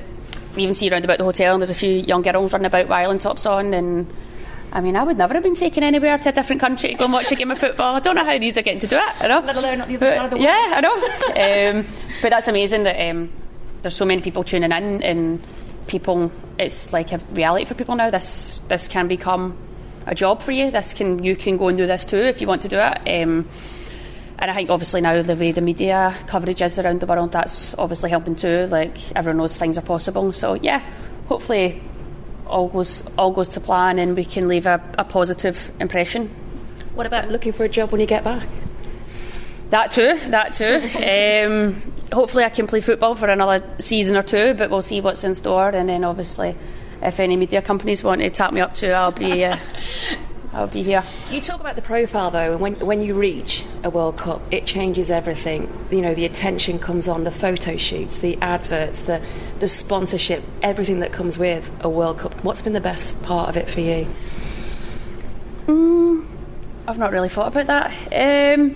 We 0.55 0.63
even 0.63 0.73
see 0.73 0.89
around 0.89 1.05
about 1.05 1.19
the 1.19 1.23
hotel, 1.23 1.53
and 1.53 1.61
there's 1.61 1.69
a 1.69 1.75
few 1.75 1.91
young 1.91 2.23
girls 2.23 2.51
running 2.51 2.65
about 2.65 2.85
with 2.85 2.91
Ireland 2.91 3.21
tops 3.21 3.45
on, 3.45 3.73
and 3.73 4.11
I 4.71 4.81
mean, 4.81 4.95
I 4.95 5.03
would 5.03 5.17
never 5.17 5.33
have 5.33 5.43
been 5.43 5.55
taken 5.55 5.83
anywhere 5.83 6.17
to 6.17 6.29
a 6.29 6.31
different 6.31 6.59
country 6.59 6.89
to 6.89 6.95
go 6.95 7.05
and 7.05 7.13
watch 7.13 7.31
a 7.31 7.35
game 7.35 7.51
of 7.51 7.57
football. 7.57 7.95
I 7.95 7.99
don't 7.99 8.15
know 8.15 8.25
how 8.25 8.37
these 8.37 8.57
are 8.57 8.61
getting 8.61 8.81
to 8.81 8.87
do 8.87 8.97
it. 8.97 9.21
I 9.21 9.27
know. 9.27 9.39
Let 9.39 9.55
alone 9.55 9.77
the 9.77 9.83
other 9.83 9.97
but, 9.97 10.15
side 10.15 10.25
of 10.25 10.29
the 10.31 10.35
world. 10.35 10.45
Yeah, 10.45 10.73
I 10.75 10.81
know. 10.81 11.79
um, 11.79 11.85
but 12.21 12.29
that's 12.29 12.47
amazing 12.47 12.83
that 12.83 13.09
um, 13.09 13.29
there's 13.81 13.95
so 13.95 14.05
many 14.05 14.21
people 14.21 14.43
tuning 14.43 14.71
in 14.71 15.03
and 15.03 15.41
people. 15.87 16.31
It's 16.59 16.91
like 16.91 17.13
a 17.13 17.19
reality 17.31 17.65
for 17.65 17.75
people 17.75 17.95
now. 17.95 18.09
This 18.09 18.61
this 18.67 18.87
can 18.87 19.07
become 19.07 19.57
a 20.05 20.13
job 20.13 20.41
for 20.41 20.51
you. 20.51 20.69
This 20.69 20.93
can 20.93 21.23
you 21.23 21.35
can 21.35 21.57
go 21.57 21.69
and 21.69 21.77
do 21.77 21.87
this 21.87 22.03
too 22.03 22.17
if 22.17 22.41
you 22.41 22.47
want 22.47 22.61
to 22.63 22.67
do 22.67 22.79
it. 22.79 23.23
Um, 23.23 23.47
and 24.39 24.51
I 24.51 24.53
think 24.53 24.69
obviously 24.69 25.01
now 25.01 25.21
the 25.21 25.35
way 25.35 25.51
the 25.51 25.61
media 25.61 26.15
coverage 26.27 26.61
is 26.61 26.77
around 26.77 26.99
the 26.99 27.07
world, 27.07 27.31
that's 27.31 27.73
obviously 27.75 28.09
helping 28.09 28.35
too. 28.35 28.67
Like 28.67 29.15
everyone 29.15 29.37
knows 29.37 29.57
things 29.57 29.77
are 29.77 29.81
possible. 29.81 30.31
So 30.33 30.55
yeah, 30.55 30.83
hopefully 31.27 31.81
all 32.49 32.67
goes 32.67 33.03
all 33.17 33.31
goes 33.31 33.49
to 33.49 33.59
plan 33.59 33.99
and 33.99 34.15
we 34.15 34.25
can 34.25 34.47
leave 34.47 34.65
a, 34.65 34.81
a 34.97 35.03
positive 35.03 35.71
impression. 35.79 36.29
What 36.95 37.05
about 37.05 37.29
looking 37.29 37.53
for 37.53 37.63
a 37.63 37.69
job 37.69 37.91
when 37.91 38.01
you 38.01 38.07
get 38.07 38.23
back? 38.23 38.47
That 39.69 39.91
too, 39.91 40.17
that 40.29 40.53
too. 40.53 40.75
um, 41.45 41.81
hopefully, 42.11 42.43
I 42.43 42.49
can 42.49 42.67
play 42.67 42.81
football 42.81 43.15
for 43.15 43.27
another 43.27 43.63
season 43.79 44.15
or 44.15 44.23
two, 44.23 44.53
but 44.53 44.69
we'll 44.69 44.81
see 44.81 45.01
what's 45.01 45.23
in 45.23 45.35
store. 45.35 45.69
And 45.69 45.89
then, 45.89 46.03
obviously, 46.03 46.55
if 47.01 47.19
any 47.19 47.35
media 47.35 47.61
companies 47.61 48.03
want 48.03 48.21
to 48.21 48.29
tap 48.29 48.53
me 48.53 48.61
up 48.61 48.73
too, 48.73 48.91
I'll 48.91 49.11
be 49.11 49.43
uh, 49.43 49.57
I'll 50.53 50.67
be 50.67 50.81
here. 50.81 51.03
You 51.29 51.41
talk 51.41 51.59
about 51.59 51.75
the 51.75 51.81
profile 51.81 52.31
though, 52.31 52.53
and 52.53 52.61
when, 52.61 52.75
when 52.79 53.03
you 53.03 53.13
reach 53.13 53.65
a 53.83 53.89
World 53.89 54.17
Cup, 54.17 54.41
it 54.51 54.65
changes 54.65 55.11
everything. 55.11 55.71
You 55.91 56.01
know, 56.01 56.15
the 56.15 56.25
attention 56.25 56.79
comes 56.79 57.07
on, 57.07 57.25
the 57.25 57.31
photo 57.31 57.77
shoots, 57.77 58.19
the 58.19 58.37
adverts, 58.41 59.01
the, 59.01 59.21
the 59.59 59.67
sponsorship, 59.67 60.43
everything 60.63 60.99
that 60.99 61.11
comes 61.11 61.37
with 61.37 61.69
a 61.81 61.89
World 61.89 62.19
Cup. 62.19 62.43
What's 62.43 62.61
been 62.61 62.73
the 62.73 62.81
best 62.81 63.21
part 63.23 63.49
of 63.49 63.57
it 63.57 63.69
for 63.69 63.81
you? 63.81 64.07
Mm, 65.65 66.25
I've 66.87 66.97
not 66.97 67.11
really 67.11 67.29
thought 67.29 67.55
about 67.55 67.67
that. 67.67 68.57
Um, 68.57 68.75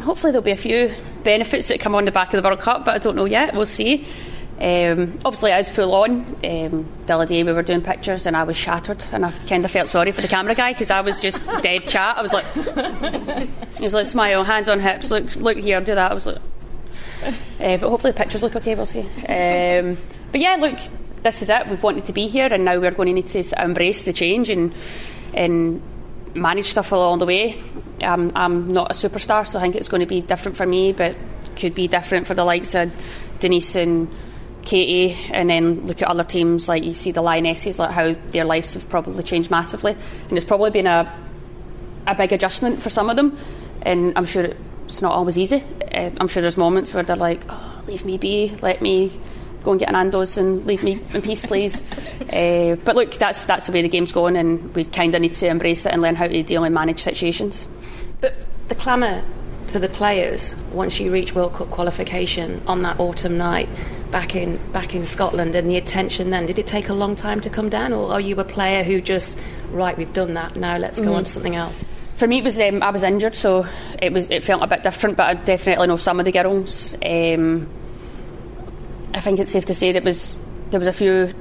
hopefully, 0.00 0.32
there'll 0.32 0.42
be 0.42 0.50
a 0.50 0.56
few 0.56 0.90
benefits 1.24 1.68
that 1.68 1.78
come 1.80 1.94
on 1.94 2.04
the 2.06 2.10
back 2.10 2.32
of 2.32 2.42
the 2.42 2.48
World 2.48 2.60
Cup, 2.60 2.84
but 2.84 2.94
I 2.94 2.98
don't 2.98 3.16
know 3.16 3.26
yet. 3.26 3.54
We'll 3.54 3.66
see. 3.66 4.06
Um, 4.60 5.18
obviously, 5.24 5.52
I 5.52 5.58
was 5.58 5.68
full 5.68 5.94
on. 5.94 6.36
Um, 6.44 6.86
the 7.06 7.14
other 7.14 7.26
day 7.26 7.42
we 7.42 7.52
were 7.52 7.62
doing 7.62 7.82
pictures 7.82 8.24
and 8.26 8.36
I 8.36 8.44
was 8.44 8.56
shattered, 8.56 9.04
and 9.12 9.26
I 9.26 9.30
kind 9.30 9.64
of 9.64 9.70
felt 9.70 9.88
sorry 9.88 10.12
for 10.12 10.20
the 10.20 10.28
camera 10.28 10.54
guy 10.54 10.72
because 10.72 10.90
I 10.90 11.00
was 11.00 11.18
just 11.18 11.44
dead 11.62 11.88
chat. 11.88 12.16
I 12.16 12.22
was 12.22 12.32
like, 12.32 12.46
he 13.76 13.82
was 13.82 13.94
like, 13.94 14.06
smile, 14.06 14.44
hands 14.44 14.68
on 14.68 14.80
hips, 14.80 15.10
look, 15.10 15.34
look 15.36 15.58
here, 15.58 15.80
do 15.80 15.94
that. 15.94 16.10
I 16.10 16.14
was 16.14 16.26
like, 16.26 16.38
uh, 17.24 17.76
but 17.78 17.88
hopefully 17.88 18.12
the 18.12 18.18
pictures 18.18 18.42
look 18.42 18.54
okay. 18.56 18.74
We'll 18.74 18.86
see. 18.86 19.00
Um, 19.00 19.96
but 20.30 20.40
yeah, 20.40 20.56
look, 20.56 20.78
this 21.22 21.42
is 21.42 21.48
it. 21.48 21.68
We've 21.68 21.82
wanted 21.82 22.06
to 22.06 22.12
be 22.12 22.28
here, 22.28 22.48
and 22.50 22.64
now 22.64 22.78
we're 22.78 22.90
going 22.92 23.08
to 23.08 23.14
need 23.14 23.28
to 23.28 23.62
embrace 23.62 24.04
the 24.04 24.12
change 24.12 24.50
and 24.50 24.72
and 25.32 25.82
manage 26.34 26.66
stuff 26.66 26.92
along 26.92 27.18
the 27.18 27.26
way. 27.26 27.60
Um, 28.02 28.32
I'm 28.34 28.72
not 28.72 28.90
a 28.90 28.94
superstar, 28.94 29.46
so 29.46 29.58
I 29.58 29.62
think 29.62 29.74
it's 29.76 29.88
going 29.88 30.00
to 30.00 30.06
be 30.06 30.20
different 30.20 30.56
for 30.56 30.66
me, 30.66 30.92
but 30.92 31.16
could 31.56 31.74
be 31.74 31.88
different 31.88 32.26
for 32.26 32.34
the 32.34 32.44
likes 32.44 32.74
of 32.74 32.92
Denise 33.40 33.76
and 33.76 34.08
Katie, 34.64 35.16
and 35.30 35.48
then 35.50 35.86
look 35.86 36.02
at 36.02 36.08
other 36.08 36.24
teams 36.24 36.68
like 36.68 36.84
you 36.84 36.94
see 36.94 37.10
the 37.10 37.22
Lionesses, 37.22 37.78
like 37.78 37.90
how 37.90 38.14
their 38.30 38.44
lives 38.44 38.74
have 38.74 38.88
probably 38.88 39.22
changed 39.22 39.50
massively, 39.50 39.92
and 39.92 40.32
it's 40.32 40.44
probably 40.44 40.70
been 40.70 40.86
a 40.86 41.12
a 42.06 42.14
big 42.14 42.32
adjustment 42.32 42.82
for 42.82 42.90
some 42.90 43.08
of 43.10 43.16
them, 43.16 43.38
and 43.82 44.12
I'm 44.16 44.26
sure 44.26 44.50
it's 44.86 45.02
not 45.02 45.12
always 45.12 45.38
easy. 45.38 45.62
Uh, 45.92 46.10
I'm 46.18 46.28
sure 46.28 46.42
there's 46.42 46.56
moments 46.56 46.92
where 46.92 47.02
they're 47.02 47.16
like, 47.16 47.42
oh, 47.48 47.82
"Leave 47.86 48.04
me 48.04 48.18
be, 48.18 48.54
let 48.62 48.82
me 48.82 49.12
go 49.62 49.70
and 49.70 49.80
get 49.80 49.88
an 49.88 49.94
Nando's 49.94 50.36
and 50.36 50.66
leave 50.66 50.82
me 50.82 51.00
in 51.12 51.22
peace, 51.22 51.44
please." 51.44 51.80
uh, 52.32 52.76
but 52.84 52.96
look, 52.96 53.12
that's 53.12 53.44
that's 53.46 53.66
the 53.66 53.72
way 53.72 53.82
the 53.82 53.88
game's 53.88 54.12
going, 54.12 54.36
and 54.36 54.74
we 54.74 54.84
kind 54.84 55.14
of 55.14 55.20
need 55.20 55.34
to 55.34 55.46
embrace 55.46 55.86
it 55.86 55.92
and 55.92 56.02
learn 56.02 56.16
how 56.16 56.26
to 56.26 56.42
deal 56.42 56.64
and 56.64 56.74
manage 56.74 57.00
situations. 57.00 57.66
But 58.20 58.34
the 58.68 58.74
clamour 58.74 59.22
for 59.66 59.78
the 59.78 59.88
players 59.88 60.54
once 60.70 61.00
you 61.00 61.10
reach 61.10 61.34
World 61.34 61.54
Cup 61.54 61.70
qualification 61.70 62.62
on 62.66 62.82
that 62.82 63.00
autumn 63.00 63.36
night 63.36 63.68
back 64.14 64.36
in 64.36 64.58
back 64.70 64.94
in 64.94 65.04
Scotland 65.04 65.56
and 65.56 65.68
the 65.68 65.76
attention 65.76 66.30
then 66.30 66.46
did 66.46 66.56
it 66.56 66.68
take 66.68 66.88
a 66.88 66.94
long 66.94 67.16
time 67.16 67.40
to 67.40 67.50
come 67.50 67.68
down 67.68 67.92
or 67.92 68.12
are 68.12 68.20
you 68.20 68.38
a 68.38 68.44
player 68.44 68.84
who 68.84 69.00
just 69.00 69.36
right 69.72 69.98
we've 69.98 70.12
done 70.12 70.34
that 70.34 70.54
now 70.54 70.76
let's 70.78 71.00
go 71.00 71.10
Mhm. 71.10 71.16
on 71.16 71.24
to 71.24 71.30
something 71.30 71.56
else 71.56 71.84
For 72.14 72.28
me, 72.28 72.38
it 72.38 72.44
was 72.44 72.60
um, 72.60 72.80
I 72.80 72.90
was 72.92 73.02
injured, 73.02 73.34
so 73.34 73.66
it 74.00 74.12
was 74.12 74.30
it 74.30 74.44
felt 74.44 74.62
a 74.62 74.68
bit 74.68 74.84
different. 74.84 75.16
But 75.16 75.26
I 75.30 75.34
definitely 75.34 75.88
know 75.88 75.96
some 75.96 76.20
of 76.20 76.24
the 76.24 76.30
girls. 76.30 76.94
Um, 77.04 77.66
I 79.12 79.18
think 79.18 79.40
it's 79.40 79.50
safe 79.50 79.66
to 79.66 79.74
say 79.74 79.90
that 79.90 80.04
was 80.04 80.38
there 80.70 80.78
was 80.78 80.86
a 80.88 80.92
few 80.92 81.34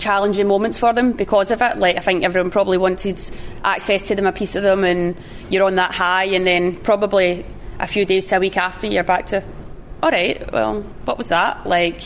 challenging 0.00 0.48
moments 0.48 0.78
for 0.78 0.92
them 0.92 1.12
because 1.12 1.52
of 1.52 1.62
it. 1.62 1.76
Like 1.78 1.96
I 1.96 2.00
think 2.00 2.24
everyone 2.24 2.50
probably 2.50 2.76
wanted 2.76 3.20
access 3.64 4.02
to 4.08 4.16
them, 4.16 4.26
a 4.26 4.32
piece 4.32 4.56
of 4.56 4.64
them, 4.64 4.82
and 4.82 5.14
you're 5.48 5.64
on 5.64 5.76
that 5.76 5.94
high, 5.94 6.24
and 6.24 6.44
then 6.44 6.74
probably 6.74 7.44
a 7.78 7.86
few 7.86 8.04
days 8.04 8.24
to 8.26 8.36
a 8.36 8.40
week 8.40 8.56
after, 8.56 8.88
you're 8.88 9.04
back 9.04 9.26
to, 9.26 9.44
all 10.02 10.10
right, 10.10 10.52
well, 10.52 10.82
what 11.04 11.18
was 11.18 11.28
that? 11.30 11.66
Like 11.66 12.00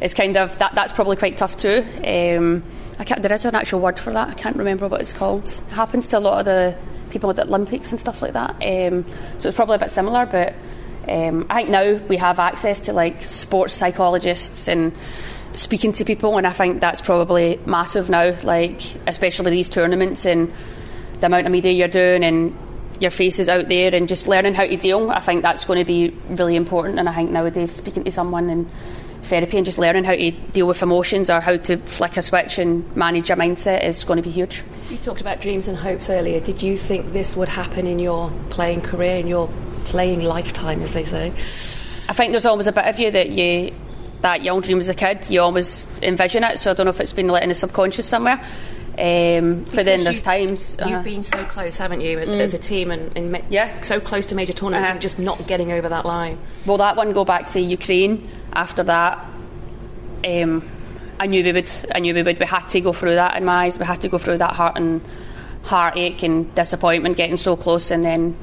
it's 0.00 0.14
kind 0.14 0.36
of 0.36 0.58
that. 0.58 0.74
That's 0.74 0.92
probably 0.92 1.16
quite 1.16 1.36
tough 1.36 1.56
too. 1.56 1.84
Um, 2.04 2.64
I 2.98 3.04
can't. 3.04 3.22
There 3.22 3.32
is 3.32 3.44
an 3.44 3.54
actual 3.54 3.80
word 3.80 3.98
for 3.98 4.12
that. 4.12 4.28
I 4.28 4.34
can't 4.34 4.56
remember 4.56 4.88
what 4.88 5.00
it's 5.00 5.12
called. 5.12 5.44
It 5.44 5.72
happens 5.72 6.08
to 6.08 6.18
a 6.18 6.20
lot 6.20 6.40
of 6.40 6.44
the 6.44 6.76
people 7.10 7.30
at 7.30 7.36
the 7.36 7.44
Olympics 7.44 7.92
and 7.92 8.00
stuff 8.00 8.22
like 8.22 8.32
that. 8.32 8.50
Um, 8.62 9.04
so 9.38 9.48
it's 9.48 9.56
probably 9.56 9.76
a 9.76 9.78
bit 9.78 9.90
similar, 9.90 10.26
but 10.26 10.54
um, 11.08 11.46
I 11.50 11.56
think 11.56 11.70
now 11.70 11.94
we 12.08 12.16
have 12.16 12.38
access 12.38 12.80
to 12.82 12.92
like 12.92 13.22
sports 13.22 13.74
psychologists 13.74 14.68
and 14.68 14.92
speaking 15.52 15.92
to 15.92 16.04
people, 16.04 16.38
and 16.38 16.46
I 16.46 16.52
think 16.52 16.80
that's 16.80 17.00
probably 17.00 17.60
massive 17.64 18.10
now. 18.10 18.36
Like 18.42 18.80
especially 19.06 19.50
these 19.50 19.68
tournaments 19.68 20.26
and 20.26 20.52
the 21.20 21.26
amount 21.26 21.46
of 21.46 21.52
media 21.52 21.72
you're 21.72 21.88
doing 21.88 22.24
and 22.24 22.56
your 23.02 23.10
face 23.10 23.38
is 23.38 23.48
out 23.48 23.68
there 23.68 23.94
and 23.94 24.08
just 24.08 24.28
learning 24.28 24.54
how 24.54 24.64
to 24.64 24.76
deal. 24.76 25.10
I 25.10 25.20
think 25.20 25.42
that's 25.42 25.64
going 25.64 25.78
to 25.78 25.84
be 25.84 26.16
really 26.28 26.56
important. 26.56 26.98
And 26.98 27.08
I 27.08 27.14
think 27.14 27.30
nowadays 27.30 27.72
speaking 27.72 28.04
to 28.04 28.10
someone 28.10 28.48
in 28.48 28.70
therapy 29.22 29.56
and 29.56 29.66
just 29.66 29.78
learning 29.78 30.04
how 30.04 30.14
to 30.14 30.30
deal 30.30 30.66
with 30.66 30.82
emotions 30.82 31.28
or 31.28 31.40
how 31.40 31.56
to 31.56 31.76
flick 31.78 32.16
a 32.16 32.22
switch 32.22 32.58
and 32.58 32.96
manage 32.96 33.28
your 33.28 33.38
mindset 33.38 33.84
is 33.84 34.02
going 34.04 34.16
to 34.16 34.22
be 34.22 34.30
huge. 34.30 34.64
you 34.90 34.96
talked 34.96 35.20
about 35.20 35.40
dreams 35.40 35.68
and 35.68 35.78
hopes 35.78 36.10
earlier 36.10 36.40
did 36.40 36.60
you 36.60 36.76
think 36.76 37.12
this 37.12 37.36
would 37.36 37.48
happen 37.48 37.86
in 37.86 38.00
your 38.00 38.32
playing 38.50 38.80
career 38.80 39.16
in 39.18 39.28
your 39.28 39.48
playing 39.84 40.22
lifetime 40.24 40.82
as 40.82 40.92
they 40.92 41.04
say 41.04 41.28
I 42.08 42.14
think 42.14 42.32
there's 42.32 42.46
always 42.46 42.66
a 42.66 42.72
bit 42.72 42.84
of 42.86 42.98
you 42.98 43.12
that 43.12 43.30
you 43.30 43.72
that 44.22 44.42
young 44.42 44.60
dream 44.60 44.78
as 44.78 44.88
a 44.88 44.94
kid. 44.94 45.28
You 45.30 45.40
always 45.40 45.86
envision 46.00 46.44
it. 46.44 46.58
So 46.58 46.70
I 46.70 46.74
don't 46.74 46.86
know 46.86 46.90
if 46.90 47.00
it's 47.00 47.12
been 47.12 47.28
let 47.28 47.42
in 47.42 47.48
the 47.48 47.54
subconscious 47.54 48.06
somewhere. 48.06 48.44
Um, 48.98 49.64
but 49.74 49.86
then 49.86 50.04
there's 50.04 50.16
you- 50.16 50.22
times 50.22 50.76
uh, 50.80 50.86
You've 50.86 51.02
been 51.04 51.22
so 51.22 51.44
close, 51.44 51.78
haven't 51.78 52.02
you, 52.02 52.18
Mm. 52.18 52.40
as 52.40 52.52
a 52.52 52.58
team, 52.58 52.90
and, 52.90 53.10
and 53.16 53.32
ma- 53.32 53.38
Yeah. 53.48 53.80
so 53.80 54.00
close 54.00 54.26
to 54.26 54.34
major 54.34 54.52
tournaments, 54.52 54.86
Uh-huh. 54.86 54.92
and 54.94 55.00
just 55.00 55.18
not 55.18 55.46
getting 55.46 55.72
over 55.72 55.88
that 55.88 56.04
line. 56.04 56.36
Well, 56.66 56.76
that 56.78 56.96
one 56.96 57.12
go 57.12 57.24
back 57.24 57.46
to 57.52 57.60
Ukraine 57.60 58.28
after 58.52 58.82
that? 58.82 59.24
Um, 60.28 60.62
I 61.18 61.26
knew 61.26 61.42
we 61.42 61.52
would. 61.52 61.70
I 61.94 62.00
knew 62.00 62.14
we 62.14 62.22
would. 62.22 62.38
We 62.38 62.46
had 62.46 62.68
to 62.70 62.80
go 62.80 62.92
through 62.92 63.14
that 63.14 63.36
in 63.36 63.44
my 63.44 63.64
eyes. 63.64 63.78
We 63.78 63.86
had 63.86 64.00
to 64.02 64.08
go 64.08 64.18
through 64.18 64.38
that 64.38 64.54
heart 64.54 64.76
and 64.76 65.00
heartache 65.62 66.22
and 66.22 66.54
disappointment, 66.54 67.16
getting 67.16 67.36
so 67.36 67.56
close, 67.56 67.90
and 67.90 68.04
then 68.04 68.36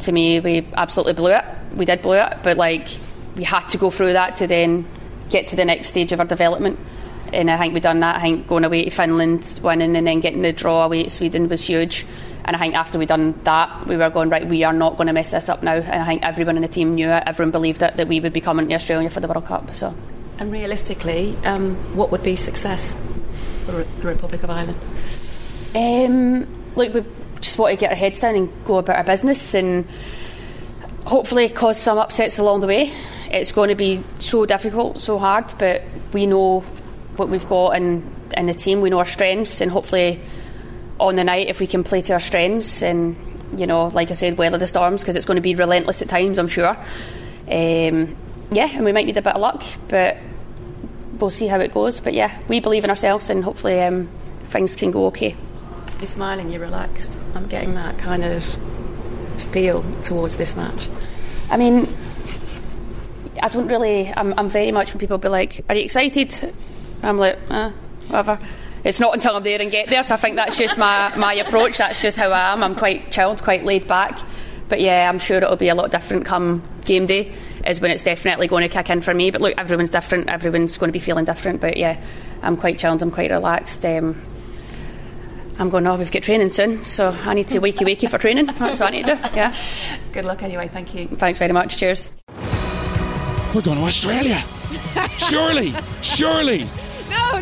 to 0.00 0.12
me, 0.12 0.38
we 0.40 0.66
absolutely 0.76 1.14
blew 1.14 1.30
it. 1.32 1.44
We 1.74 1.84
did 1.86 2.02
blow 2.02 2.12
it, 2.24 2.38
but 2.42 2.56
like 2.56 2.88
we 3.36 3.42
had 3.44 3.68
to 3.70 3.78
go 3.78 3.90
through 3.90 4.12
that 4.14 4.36
to 4.38 4.46
then 4.46 4.84
get 5.30 5.48
to 5.48 5.56
the 5.56 5.64
next 5.64 5.88
stage 5.88 6.12
of 6.12 6.20
our 6.20 6.26
development. 6.26 6.78
And 7.32 7.50
I 7.50 7.56
think 7.56 7.74
we 7.74 7.80
done 7.80 8.00
that. 8.00 8.16
I 8.16 8.20
think 8.20 8.46
going 8.46 8.64
away 8.64 8.84
to 8.84 8.90
Finland, 8.90 9.60
winning, 9.62 9.96
and 9.96 10.06
then 10.06 10.20
getting 10.20 10.42
the 10.42 10.52
draw 10.52 10.84
away 10.84 11.04
to 11.04 11.10
Sweden 11.10 11.48
was 11.48 11.66
huge. 11.66 12.06
And 12.44 12.56
I 12.56 12.58
think 12.58 12.74
after 12.74 12.98
we 12.98 13.06
done 13.06 13.34
that, 13.44 13.86
we 13.86 13.96
were 13.96 14.10
going 14.10 14.28
right. 14.28 14.46
We 14.46 14.64
are 14.64 14.72
not 14.72 14.96
going 14.96 15.06
to 15.06 15.12
mess 15.12 15.30
this 15.30 15.48
up 15.48 15.62
now. 15.62 15.74
And 15.74 16.02
I 16.02 16.06
think 16.06 16.24
everyone 16.24 16.56
in 16.56 16.62
the 16.62 16.68
team 16.68 16.94
knew 16.94 17.08
it. 17.08 17.22
Everyone 17.26 17.52
believed 17.52 17.82
it 17.82 17.96
that 17.96 18.08
we 18.08 18.20
would 18.20 18.32
be 18.32 18.40
coming 18.40 18.68
to 18.68 18.74
Australia 18.74 19.10
for 19.10 19.20
the 19.20 19.28
World 19.28 19.46
Cup. 19.46 19.74
So 19.74 19.94
And 20.38 20.52
realistically, 20.52 21.36
um, 21.44 21.76
what 21.96 22.10
would 22.10 22.22
be 22.22 22.36
success 22.36 22.96
for 23.64 23.72
the 23.72 24.08
Republic 24.08 24.42
of 24.42 24.50
Ireland? 24.50 24.78
Um, 25.74 26.46
look, 26.74 26.92
we 26.92 27.04
just 27.40 27.58
want 27.58 27.72
to 27.72 27.76
get 27.76 27.90
our 27.90 27.96
heads 27.96 28.20
down 28.20 28.34
and 28.34 28.64
go 28.64 28.78
about 28.78 28.96
our 28.96 29.04
business 29.04 29.54
and 29.54 29.86
hopefully 31.06 31.48
cause 31.48 31.78
some 31.78 31.98
upsets 31.98 32.38
along 32.38 32.60
the 32.60 32.66
way. 32.66 32.92
It's 33.30 33.52
going 33.52 33.68
to 33.68 33.74
be 33.74 34.02
so 34.18 34.46
difficult, 34.46 34.98
so 34.98 35.18
hard, 35.18 35.54
but 35.58 35.82
we 36.12 36.26
know 36.26 36.64
what 37.22 37.30
we've 37.30 37.48
got 37.48 37.70
in, 37.70 38.04
in 38.36 38.46
the 38.46 38.54
team. 38.54 38.80
We 38.80 38.90
know 38.90 38.98
our 38.98 39.04
strengths, 39.04 39.60
and 39.60 39.70
hopefully 39.70 40.20
on 40.98 41.16
the 41.16 41.24
night, 41.24 41.48
if 41.48 41.60
we 41.60 41.66
can 41.66 41.84
play 41.84 42.02
to 42.02 42.12
our 42.12 42.20
strengths 42.20 42.82
and, 42.82 43.16
you 43.56 43.66
know, 43.66 43.86
like 43.86 44.10
I 44.10 44.14
said, 44.14 44.38
weather 44.38 44.58
the 44.58 44.66
storms, 44.66 45.02
because 45.02 45.16
it's 45.16 45.26
going 45.26 45.36
to 45.36 45.42
be 45.42 45.54
relentless 45.54 46.02
at 46.02 46.08
times, 46.08 46.38
I'm 46.38 46.48
sure. 46.48 46.76
Um, 47.50 48.16
yeah, 48.50 48.68
and 48.72 48.84
we 48.84 48.92
might 48.92 49.06
need 49.06 49.16
a 49.16 49.22
bit 49.22 49.34
of 49.34 49.40
luck, 49.40 49.62
but 49.88 50.16
we'll 51.18 51.30
see 51.30 51.46
how 51.46 51.60
it 51.60 51.72
goes. 51.72 52.00
But 52.00 52.12
yeah, 52.12 52.38
we 52.48 52.60
believe 52.60 52.84
in 52.84 52.90
ourselves, 52.90 53.30
and 53.30 53.44
hopefully 53.44 53.80
um, 53.80 54.08
things 54.48 54.76
can 54.76 54.90
go 54.90 55.06
okay. 55.06 55.36
You're 55.98 56.06
smiling, 56.06 56.50
you're 56.50 56.60
relaxed. 56.60 57.16
I'm 57.34 57.46
getting 57.46 57.74
that 57.74 57.98
kind 57.98 58.24
of 58.24 58.44
feel 59.52 59.82
towards 60.02 60.36
this 60.36 60.56
match. 60.56 60.88
I 61.50 61.56
mean, 61.56 61.88
I 63.42 63.48
don't 63.48 63.68
really. 63.68 64.12
I'm, 64.16 64.34
I'm 64.38 64.48
very 64.48 64.72
much 64.72 64.92
when 64.92 65.00
people 65.00 65.18
be 65.18 65.28
like, 65.28 65.64
"Are 65.68 65.74
you 65.74 65.82
excited?" 65.82 66.54
I'm 67.02 67.18
like, 67.18 67.38
eh, 67.50 67.70
whatever. 68.08 68.38
It's 68.84 68.98
not 68.98 69.14
until 69.14 69.36
I'm 69.36 69.42
there 69.42 69.60
and 69.60 69.70
get 69.70 69.88
there. 69.88 70.02
So 70.02 70.14
I 70.14 70.18
think 70.18 70.36
that's 70.36 70.56
just 70.56 70.76
my 70.76 71.14
my 71.16 71.34
approach. 71.34 71.78
That's 71.78 72.02
just 72.02 72.18
how 72.18 72.30
I 72.30 72.52
am. 72.52 72.62
I'm 72.62 72.74
quite 72.74 73.10
chilled, 73.10 73.42
quite 73.42 73.64
laid 73.64 73.86
back. 73.86 74.20
But 74.68 74.80
yeah, 74.80 75.08
I'm 75.08 75.18
sure 75.18 75.36
it'll 75.36 75.56
be 75.56 75.68
a 75.68 75.74
lot 75.74 75.90
different 75.90 76.24
come 76.24 76.62
game 76.84 77.06
day. 77.06 77.32
Is 77.66 77.80
when 77.80 77.92
it's 77.92 78.02
definitely 78.02 78.48
going 78.48 78.68
to 78.68 78.68
kick 78.68 78.90
in 78.90 79.00
for 79.00 79.14
me. 79.14 79.30
But 79.30 79.40
look, 79.40 79.54
everyone's 79.56 79.90
different. 79.90 80.28
Everyone's 80.28 80.78
going 80.78 80.88
to 80.88 80.92
be 80.92 80.98
feeling 80.98 81.24
different. 81.24 81.60
But 81.60 81.76
yeah, 81.76 82.02
I'm 82.42 82.56
quite 82.56 82.78
chilled. 82.78 83.02
I'm 83.02 83.12
quite 83.12 83.30
relaxed. 83.30 83.84
Um, 83.84 84.20
I'm 85.58 85.70
going, 85.70 85.86
oh, 85.86 85.96
we've 85.96 86.10
got 86.10 86.22
training 86.22 86.50
soon, 86.50 86.84
so 86.84 87.10
I 87.10 87.34
need 87.34 87.48
to 87.48 87.60
wakey 87.60 87.86
wakey 87.86 88.08
for 88.08 88.18
training. 88.18 88.46
That's 88.46 88.80
what 88.80 88.88
I 88.88 88.90
need 88.90 89.06
to 89.06 89.14
do. 89.14 89.20
Yeah. 89.36 89.54
Good 90.12 90.24
luck 90.24 90.42
anyway, 90.42 90.68
thank 90.68 90.94
you. 90.94 91.06
Thanks 91.08 91.38
very 91.38 91.52
much. 91.52 91.76
Cheers. 91.76 92.10
We're 93.54 93.60
going 93.60 93.76
to 93.76 93.84
Australia. 93.84 94.42
surely, 95.18 95.74
surely. 96.00 96.66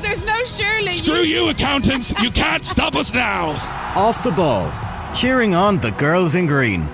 No, 0.01 0.07
there's 0.07 0.25
no 0.25 0.45
Shirley. 0.45 0.93
Screw 0.93 1.23
you, 1.23 1.49
accountants. 1.51 2.11
You 2.23 2.31
can't 2.31 2.65
stop 2.65 2.95
us 2.95 3.13
now. 3.13 3.51
Off 3.95 4.23
the 4.23 4.31
ball. 4.31 4.71
Cheering 5.15 5.55
on 5.55 5.81
the 5.81 5.91
girls 5.91 6.35
in 6.35 6.47
green. 6.47 6.89